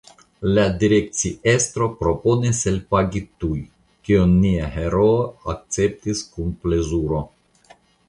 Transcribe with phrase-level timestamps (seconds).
[0.53, 3.59] La direkciestro proponis elpagi tuj,
[4.09, 5.15] kion nia heroo
[5.57, 7.25] akceptis kun plezuro.